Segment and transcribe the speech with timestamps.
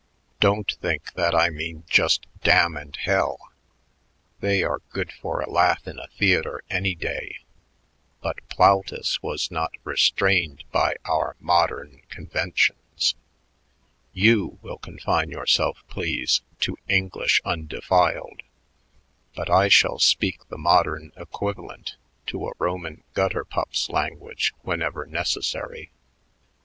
[0.39, 3.37] Don't think that I mean just 'damn' and 'hell.'
[4.39, 7.37] They are good for a laugh in a theater any day,
[8.19, 13.13] but Plautus was not restrained by our modern conventions.
[14.11, 18.41] You will confine yourselves, please, to English undefiled,
[19.35, 21.95] but I shall speak the modern equivalent
[22.25, 25.91] to a Roman gutter pup's language whenever necessary.